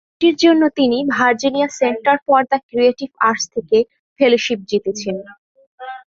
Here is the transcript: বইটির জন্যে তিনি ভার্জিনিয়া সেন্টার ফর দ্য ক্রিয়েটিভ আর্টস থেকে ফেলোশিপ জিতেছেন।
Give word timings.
বইটির 0.11 0.35
জন্যে 0.43 0.67
তিনি 0.79 0.97
ভার্জিনিয়া 1.15 1.69
সেন্টার 1.79 2.17
ফর 2.25 2.41
দ্য 2.51 2.57
ক্রিয়েটিভ 2.69 3.09
আর্টস 3.27 3.45
থেকে 3.55 3.77
ফেলোশিপ 4.19 4.59
জিতেছেন। 4.69 5.15